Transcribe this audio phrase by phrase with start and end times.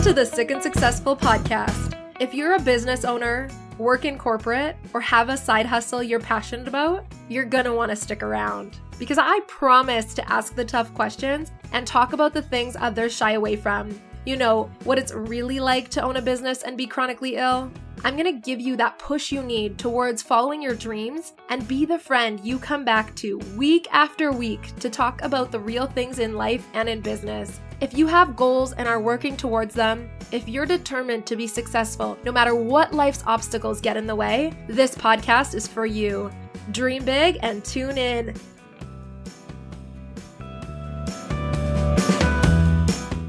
[0.00, 1.94] Welcome to the Sick and Successful podcast.
[2.20, 6.66] If you're a business owner, work in corporate, or have a side hustle you're passionate
[6.66, 8.78] about, you're gonna wanna stick around.
[8.98, 13.32] Because I promise to ask the tough questions and talk about the things others shy
[13.32, 13.90] away from.
[14.24, 17.70] You know, what it's really like to own a business and be chronically ill.
[18.02, 21.98] I'm gonna give you that push you need towards following your dreams and be the
[21.98, 26.34] friend you come back to week after week to talk about the real things in
[26.34, 27.60] life and in business.
[27.82, 32.16] If you have goals and are working towards them, if you're determined to be successful
[32.24, 36.30] no matter what life's obstacles get in the way, this podcast is for you.
[36.70, 38.34] Dream big and tune in.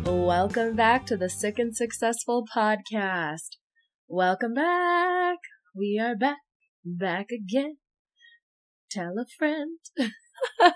[0.05, 3.57] Welcome back to the Sick and Successful podcast.
[4.13, 5.38] Welcome back.
[5.73, 6.39] We are back,
[6.83, 7.77] back again.
[8.91, 9.79] Tell a friend.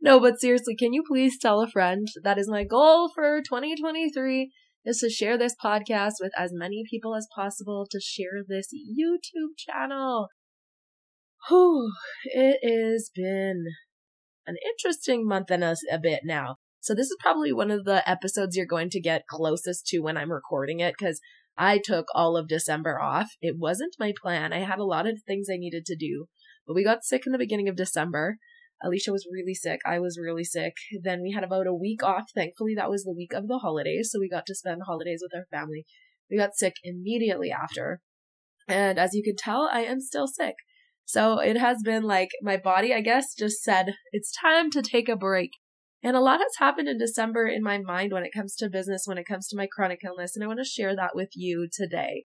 [0.00, 2.06] no, but seriously, can you please tell a friend?
[2.22, 4.52] That is my goal for 2023
[4.84, 9.58] is to share this podcast with as many people as possible to share this YouTube
[9.58, 10.28] channel.
[11.48, 11.90] Whew,
[12.26, 13.64] it has been
[14.46, 16.58] an interesting month and a, a bit now.
[16.78, 20.16] So this is probably one of the episodes you're going to get closest to when
[20.16, 21.18] I'm recording it because
[21.58, 23.32] I took all of December off.
[23.42, 24.52] It wasn't my plan.
[24.52, 26.26] I had a lot of things I needed to do,
[26.66, 28.38] but we got sick in the beginning of December.
[28.80, 29.80] Alicia was really sick.
[29.84, 30.74] I was really sick.
[31.02, 32.26] Then we had about a week off.
[32.32, 35.34] Thankfully, that was the week of the holidays, so we got to spend holidays with
[35.34, 35.84] our family.
[36.30, 38.00] We got sick immediately after.
[38.68, 40.54] And as you can tell, I am still sick.
[41.04, 45.08] So it has been like my body, I guess, just said it's time to take
[45.08, 45.50] a break.
[46.02, 49.02] And a lot has happened in December in my mind when it comes to business,
[49.06, 51.68] when it comes to my chronic illness, and I want to share that with you
[51.72, 52.24] today.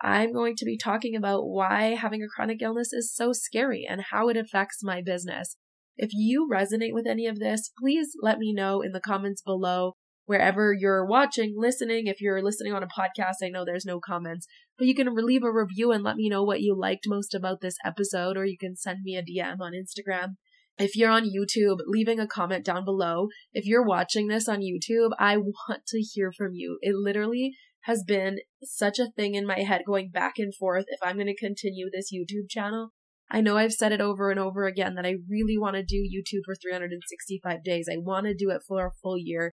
[0.00, 4.02] I'm going to be talking about why having a chronic illness is so scary and
[4.10, 5.56] how it affects my business.
[5.96, 9.92] If you resonate with any of this, please let me know in the comments below.
[10.24, 14.46] Wherever you're watching, listening, if you're listening on a podcast, I know there's no comments,
[14.78, 17.60] but you can leave a review and let me know what you liked most about
[17.60, 20.36] this episode, or you can send me a DM on Instagram.
[20.78, 23.28] If you're on YouTube, leaving a comment down below.
[23.52, 26.78] If you're watching this on YouTube, I want to hear from you.
[26.80, 27.52] It literally
[27.82, 31.26] has been such a thing in my head going back and forth if I'm going
[31.26, 32.90] to continue this YouTube channel.
[33.30, 35.96] I know I've said it over and over again that I really want to do
[35.96, 37.88] YouTube for 365 days.
[37.90, 39.52] I want to do it for a full year,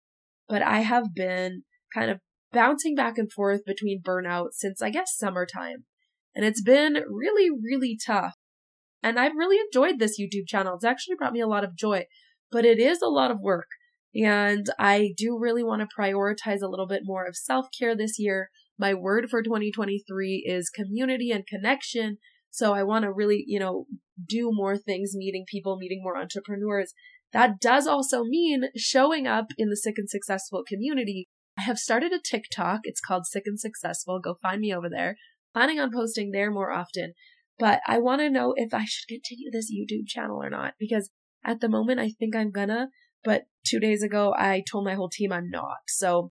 [0.48, 2.18] but I have been kind of
[2.52, 5.84] bouncing back and forth between burnout since I guess summertime.
[6.34, 8.34] And it's been really, really tough.
[9.04, 10.74] And I've really enjoyed this YouTube channel.
[10.74, 12.06] It's actually brought me a lot of joy,
[12.50, 13.68] but it is a lot of work.
[14.14, 18.18] And I do really want to prioritize a little bit more of self care this
[18.18, 18.48] year.
[18.78, 22.18] My word for 2023 is community and connection
[22.54, 23.86] so I want to really, you know,
[24.28, 26.94] do more things, meeting people, meeting more entrepreneurs.
[27.32, 31.26] That does also mean showing up in the sick and successful community.
[31.58, 32.82] I have started a TikTok.
[32.84, 34.20] It's called Sick and Successful.
[34.20, 35.16] Go find me over there.
[35.52, 37.14] Planning on posting there more often.
[37.58, 41.10] But I want to know if I should continue this YouTube channel or not because
[41.44, 42.88] at the moment I think I'm gonna,
[43.22, 45.78] but two days ago I told my whole team I'm not.
[45.88, 46.32] So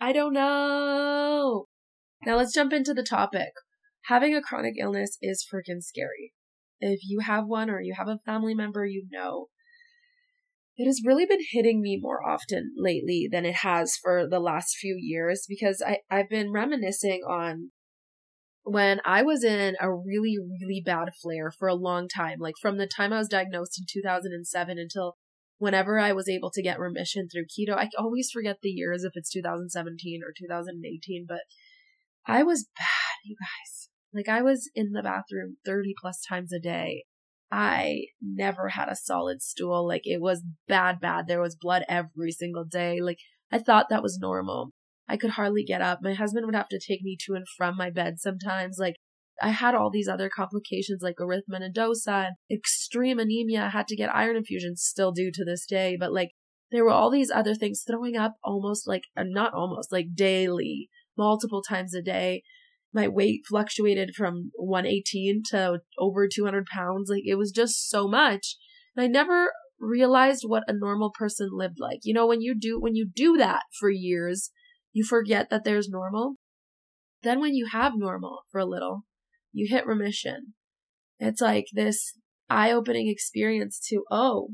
[0.00, 1.66] I don't know.
[2.26, 3.52] Now let's jump into the topic
[4.06, 6.32] having a chronic illness is freaking scary.
[6.80, 9.48] If you have one or you have a family member you know,
[10.76, 14.76] it has really been hitting me more often lately than it has for the last
[14.76, 17.70] few years because I, I've been reminiscing on
[18.64, 22.78] when I was in a really, really bad flare for a long time, like from
[22.78, 25.16] the time I was diagnosed in 2007 until
[25.58, 27.76] whenever I was able to get remission through keto.
[27.76, 31.42] I always forget the years if it's 2017 or 2018, but
[32.26, 33.88] I was bad, you guys.
[34.14, 37.04] Like I was in the bathroom 30 plus times a day.
[37.50, 39.86] I never had a solid stool.
[39.86, 41.26] Like it was bad, bad.
[41.26, 43.00] There was blood every single day.
[43.00, 43.18] Like
[43.52, 44.72] I thought that was normal.
[45.08, 46.00] I could hardly get up.
[46.02, 48.76] My husband would have to take me to and from my bed sometimes.
[48.78, 48.96] Like
[49.42, 53.64] I had all these other complications like erythema nodosum and extreme anemia.
[53.64, 55.96] I had to get iron infusions, still do to this day.
[55.98, 56.30] But like
[56.70, 60.88] there were all these other things throwing up almost like, uh, not almost, like daily,
[61.16, 62.42] multiple times a day
[62.94, 67.10] my weight fluctuated from 118 to over 200 pounds.
[67.10, 68.56] Like it was just so much.
[68.96, 72.00] And I never realized what a normal person lived like.
[72.04, 74.50] You know, when you do, when you do that for years,
[74.94, 76.36] you forget that there's normal.
[77.22, 79.02] Then when you have normal for a little,
[79.52, 80.54] you hit remission.
[81.18, 82.14] It's like this
[82.48, 84.50] eye opening experience to, oh,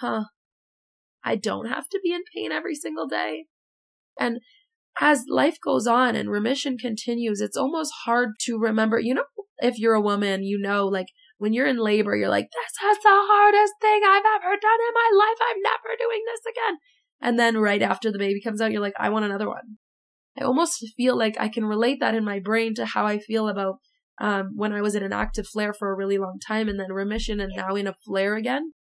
[0.00, 0.24] huh,
[1.24, 3.46] I don't have to be in pain every single day.
[4.20, 4.40] And
[5.00, 8.98] as life goes on and remission continues, it's almost hard to remember.
[9.00, 9.24] You know,
[9.58, 11.06] if you're a woman, you know, like
[11.38, 14.94] when you're in labor, you're like, this is the hardest thing I've ever done in
[14.94, 15.38] my life.
[15.50, 16.78] I'm never doing this again.
[17.24, 19.78] And then right after the baby comes out, you're like, I want another one.
[20.38, 23.48] I almost feel like I can relate that in my brain to how I feel
[23.48, 23.76] about
[24.20, 26.92] um, when I was in an active flare for a really long time and then
[26.92, 28.72] remission and now in a flare again.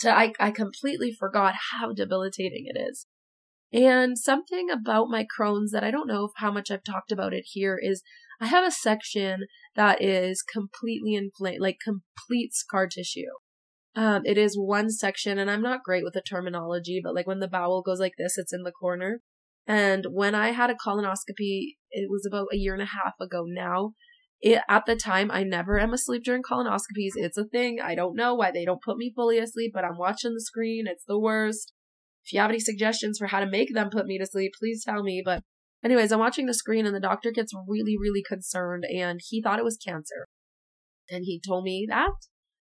[0.00, 3.06] To, I, I completely forgot how debilitating it is.
[3.72, 7.44] And something about my Crohn's that I don't know how much I've talked about it
[7.48, 8.02] here is
[8.40, 13.30] I have a section that is completely inflamed, like complete scar tissue.
[13.94, 17.40] Um, it is one section, and I'm not great with the terminology, but like when
[17.40, 19.20] the bowel goes like this, it's in the corner.
[19.66, 23.44] And when I had a colonoscopy, it was about a year and a half ago
[23.46, 23.92] now.
[24.40, 27.12] It, at the time, I never am asleep during colonoscopies.
[27.14, 27.78] It's a thing.
[27.80, 30.86] I don't know why they don't put me fully asleep, but I'm watching the screen.
[30.88, 31.72] It's the worst.
[32.24, 34.82] If you have any suggestions for how to make them put me to sleep, please
[34.84, 35.22] tell me.
[35.24, 35.42] But,
[35.84, 39.58] anyways, I'm watching the screen and the doctor gets really, really concerned and he thought
[39.58, 40.26] it was cancer.
[41.08, 42.10] And he told me that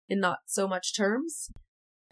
[0.10, 1.50] in not so much terms.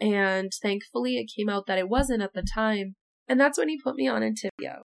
[0.00, 2.96] And thankfully, it came out that it wasn't at the time.
[3.28, 4.82] And that's when he put me on Entyvio.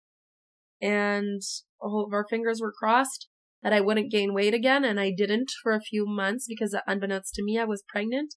[0.81, 1.41] And
[1.79, 3.27] all of our fingers were crossed
[3.61, 7.35] that I wouldn't gain weight again, and I didn't for a few months because, unbeknownst
[7.35, 8.33] to me, I was pregnant.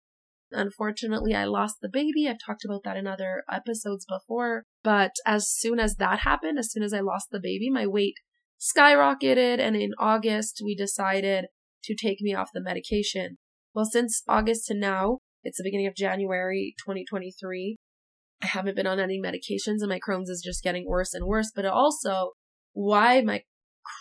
[0.52, 2.28] Unfortunately, I lost the baby.
[2.28, 4.64] I've talked about that in other episodes before.
[4.82, 8.14] But as soon as that happened, as soon as I lost the baby, my weight
[8.60, 9.58] skyrocketed.
[9.58, 11.46] And in August, we decided
[11.84, 13.38] to take me off the medication.
[13.74, 17.76] Well, since August to now, it's the beginning of January 2023.
[18.42, 21.50] I haven't been on any medications and my Crohn's is just getting worse and worse.
[21.54, 22.32] But also,
[22.72, 23.42] why my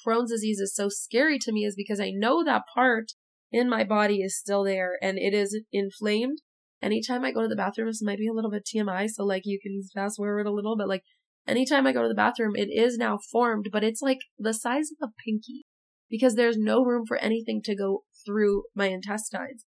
[0.06, 3.14] Crohn's disease is so scary to me is because I know that part
[3.52, 6.40] in my body is still there and it is inflamed.
[6.82, 9.44] Anytime I go to the bathroom, this might be a little bit TMI, so like
[9.46, 11.04] you can fast forward a little, but like
[11.48, 14.90] anytime I go to the bathroom, it is now formed, but it's like the size
[14.92, 15.66] of a pinky
[16.10, 19.66] because there's no room for anything to go through my intestines.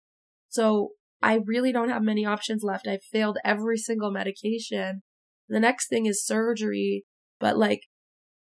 [0.48, 0.90] So
[1.22, 2.86] I really don't have many options left.
[2.86, 5.02] I've failed every single medication.
[5.48, 7.04] The next thing is surgery,
[7.40, 7.80] but like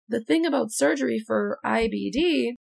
[0.07, 2.54] the thing about surgery for IBD,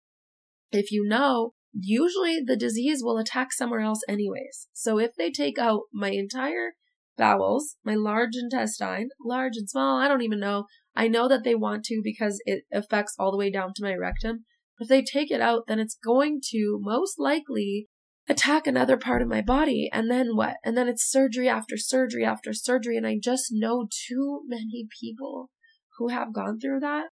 [0.71, 4.69] if you know, usually the disease will attack somewhere else anyways.
[4.73, 6.73] So if they take out my entire
[7.17, 10.67] bowels, my large intestine, large and small, I don't even know.
[10.95, 13.95] I know that they want to because it affects all the way down to my
[13.95, 14.45] rectum.
[14.79, 17.89] If they take it out, then it's going to most likely
[18.29, 19.89] attack another part of my body.
[19.93, 20.57] And then what?
[20.65, 22.97] And then it's surgery after surgery after surgery.
[22.97, 25.51] And I just know too many people
[25.99, 27.09] who have gone through that.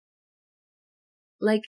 [1.41, 1.63] Like,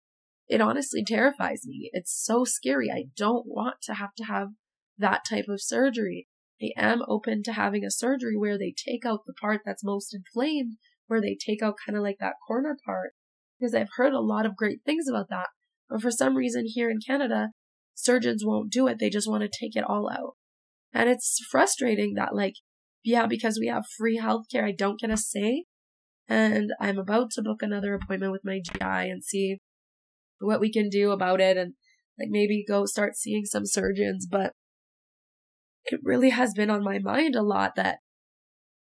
[0.47, 1.89] it honestly terrifies me.
[1.93, 2.89] It's so scary.
[2.91, 4.49] I don't want to have to have
[4.97, 6.27] that type of surgery.
[6.61, 10.15] I am open to having a surgery where they take out the part that's most
[10.15, 13.11] inflamed, where they take out kind of like that corner part,
[13.59, 15.47] because I've heard a lot of great things about that.
[15.89, 17.49] But for some reason here in Canada,
[17.93, 18.97] surgeons won't do it.
[18.99, 20.35] They just want to take it all out.
[20.93, 22.55] And it's frustrating that, like,
[23.03, 25.65] yeah, because we have free healthcare, I don't get a say.
[26.27, 29.59] And I'm about to book another appointment with my GI and see
[30.39, 31.73] what we can do about it and
[32.19, 34.27] like maybe go start seeing some surgeons.
[34.29, 34.51] But
[35.85, 37.99] it really has been on my mind a lot that,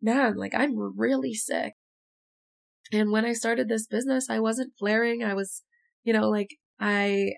[0.03, 1.75] man, like I'm really sick.
[2.93, 5.23] And when I started this business, I wasn't flaring.
[5.23, 5.63] I was,
[6.03, 7.33] you know, like I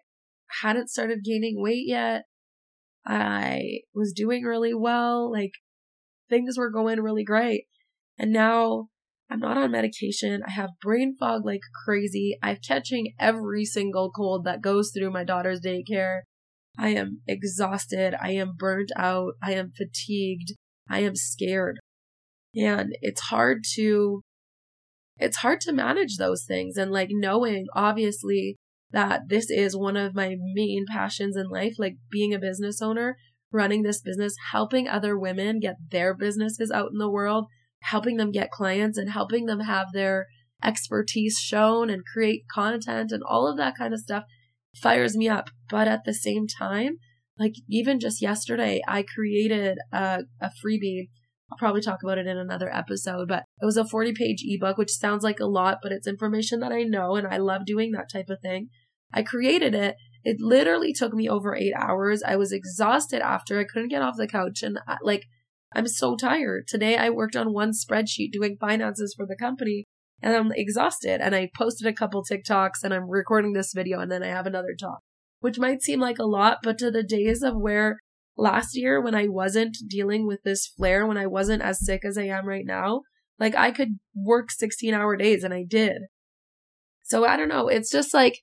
[0.63, 2.23] hadn't started gaining weight yet.
[3.05, 5.31] I was doing really well.
[5.31, 5.53] Like
[6.29, 7.65] things were going really great.
[8.19, 8.89] And now
[9.29, 10.43] I'm not on medication.
[10.47, 12.39] I have brain fog like crazy.
[12.43, 16.21] I'm catching every single cold that goes through my daughter's daycare.
[16.79, 18.15] I am exhausted.
[18.21, 19.33] I am burnt out.
[19.43, 20.53] I am fatigued.
[20.89, 21.79] I am scared.
[22.55, 24.23] And it's hard to,
[25.17, 26.77] it's hard to manage those things.
[26.77, 28.57] And like knowing, obviously,
[28.93, 33.17] that this is one of my main passions in life, like being a business owner,
[33.53, 37.47] running this business, helping other women get their businesses out in the world,
[37.83, 40.27] helping them get clients and helping them have their
[40.63, 44.25] expertise shown and create content and all of that kind of stuff
[44.81, 45.51] fires me up.
[45.69, 46.99] But at the same time,
[47.39, 51.09] like even just yesterday, I created a, a freebie.
[51.51, 54.79] I'll probably talk about it in another episode, but it was a 40 page ebook,
[54.79, 57.93] which sounds like a lot, but it's information that I know and I love doing
[57.93, 58.69] that type of thing.
[59.13, 59.97] I created it.
[60.25, 62.23] It literally took me over eight hours.
[62.23, 63.59] I was exhausted after.
[63.59, 64.63] I couldn't get off the couch.
[64.63, 65.25] And I, like,
[65.75, 66.69] I'm so tired.
[66.69, 69.87] Today I worked on one spreadsheet doing finances for the company
[70.23, 71.21] and I'm exhausted.
[71.21, 74.47] And I posted a couple TikToks and I'm recording this video and then I have
[74.47, 75.01] another talk,
[75.41, 77.99] which might seem like a lot, but to the days of where
[78.37, 82.17] last year when I wasn't dealing with this flare, when I wasn't as sick as
[82.17, 83.03] I am right now,
[83.39, 86.03] like I could work 16 hour days and I did.
[87.03, 87.69] So I don't know.
[87.69, 88.39] It's just like,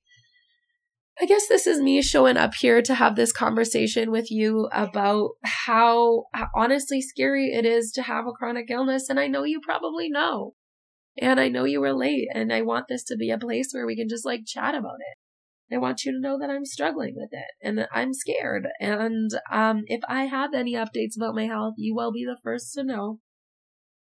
[1.22, 5.32] I guess this is me showing up here to have this conversation with you about
[5.44, 9.10] how, honestly scary it is to have a chronic illness.
[9.10, 10.54] And I know you probably know.
[11.22, 13.86] And I know you were late and I want this to be a place where
[13.86, 15.76] we can just like chat about it.
[15.76, 18.68] I want you to know that I'm struggling with it and I'm scared.
[18.80, 22.74] And um, if I have any updates about my health, you will be the first
[22.76, 23.20] to know.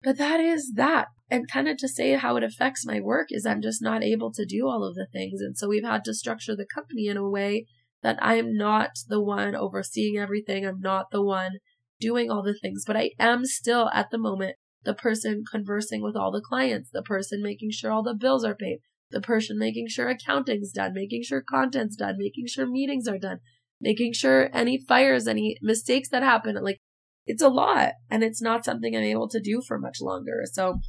[0.03, 1.07] But that is that.
[1.29, 4.33] And kind of to say how it affects my work is I'm just not able
[4.33, 5.39] to do all of the things.
[5.39, 7.65] And so we've had to structure the company in a way
[8.01, 10.65] that I am not the one overseeing everything.
[10.65, 11.59] I'm not the one
[11.99, 16.15] doing all the things, but I am still at the moment the person conversing with
[16.15, 18.79] all the clients, the person making sure all the bills are paid,
[19.11, 23.37] the person making sure accounting's done, making sure content's done, making sure meetings are done,
[23.79, 26.79] making sure any fires, any mistakes that happen, like
[27.25, 30.41] it's a lot and it's not something I'm able to do for much longer.
[30.51, 30.79] So,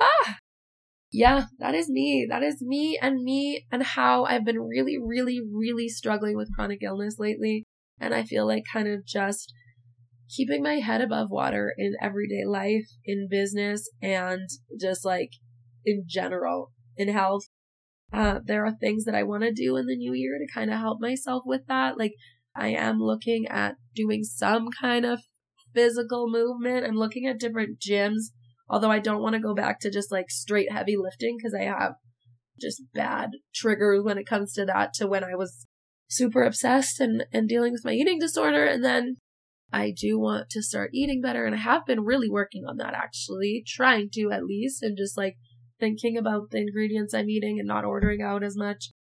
[0.00, 0.36] ah,
[1.12, 2.26] yeah, that is me.
[2.28, 6.82] That is me and me and how I've been really, really, really struggling with chronic
[6.82, 7.64] illness lately.
[8.00, 9.52] And I feel like kind of just
[10.28, 14.48] keeping my head above water in everyday life, in business, and
[14.80, 15.30] just like
[15.84, 17.44] in general in health.
[18.12, 20.70] Uh, there are things that I want to do in the new year to kind
[20.70, 21.98] of help myself with that.
[21.98, 22.14] Like
[22.54, 25.20] I am looking at doing some kind of
[25.76, 26.86] physical movement.
[26.86, 28.30] I'm looking at different gyms,
[28.68, 31.64] although I don't want to go back to just like straight heavy lifting because I
[31.64, 31.92] have
[32.58, 35.66] just bad triggers when it comes to that to when I was
[36.08, 38.64] super obsessed and, and dealing with my eating disorder.
[38.64, 39.16] And then
[39.70, 42.94] I do want to start eating better and I have been really working on that
[42.94, 45.36] actually, trying to at least and just like
[45.78, 48.92] thinking about the ingredients I'm eating and not ordering out as much.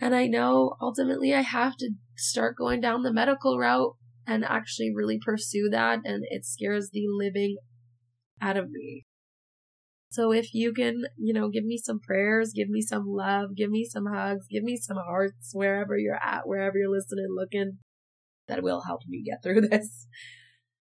[0.00, 3.94] And I know ultimately I have to start going down the medical route
[4.28, 7.56] and actually really pursue that and it scares the living
[8.40, 9.06] out of me.
[10.10, 13.70] So if you can, you know, give me some prayers, give me some love, give
[13.70, 17.78] me some hugs, give me some hearts wherever you're at, wherever you're listening, looking,
[18.48, 20.06] that will help me get through this.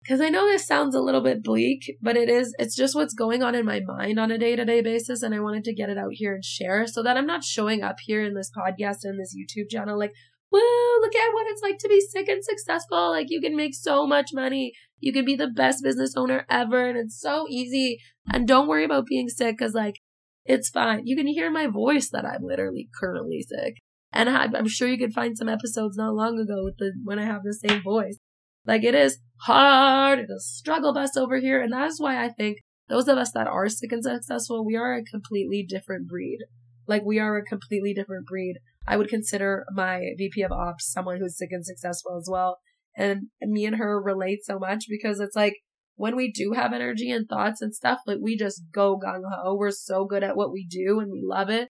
[0.02, 3.14] Because I know this sounds a little bit bleak, but it is, it's just what's
[3.14, 5.22] going on in my mind on a day to day basis.
[5.22, 7.82] And I wanted to get it out here and share so that I'm not showing
[7.82, 10.12] up here in this podcast and this YouTube channel like,
[10.50, 13.10] woo, look at what it's like to be sick and successful.
[13.10, 14.72] Like you can make so much money.
[15.00, 16.88] You can be the best business owner ever.
[16.88, 17.98] And it's so easy.
[18.32, 20.00] And don't worry about being sick because like
[20.44, 21.02] it's fine.
[21.04, 23.74] You can hear my voice that I'm literally currently sick.
[24.12, 27.26] And I'm sure you could find some episodes not long ago with the when I
[27.26, 28.18] have the same voice.
[28.66, 30.18] Like it is hard.
[30.18, 31.60] It is a struggle bus over here.
[31.60, 34.94] And that's why I think those of us that are sick and successful, we are
[34.94, 36.38] a completely different breed.
[36.86, 38.56] Like we are a completely different breed.
[38.88, 42.58] I would consider my VP of ops someone who's sick and successful as well.
[42.96, 45.56] And me and her relate so much because it's like
[45.96, 49.54] when we do have energy and thoughts and stuff, like we just go gung ho.
[49.54, 51.68] We're so good at what we do and we love it.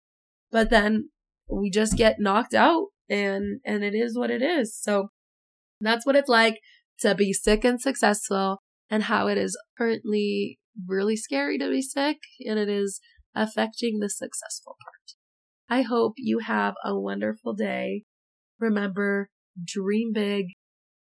[0.52, 1.10] But then
[1.50, 4.78] we just get knocked out and, and it is what it is.
[4.80, 5.08] So
[5.80, 6.60] that's what it's like
[7.00, 8.58] to be sick and successful
[8.88, 13.00] and how it is currently really scary to be sick and it is
[13.34, 15.17] affecting the successful part.
[15.70, 18.04] I hope you have a wonderful day.
[18.58, 19.28] Remember,
[19.62, 20.46] dream big.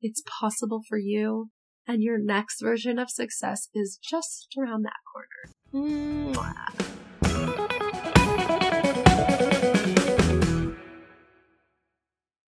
[0.01, 1.49] It's possible for you
[1.87, 6.33] and your next version of success is just around that corner.
[6.33, 7.73] Mwah.